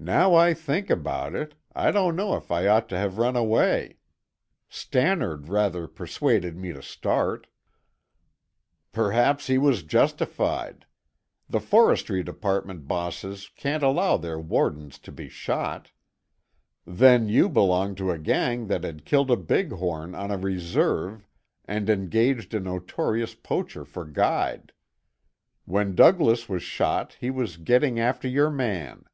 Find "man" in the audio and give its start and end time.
28.50-29.04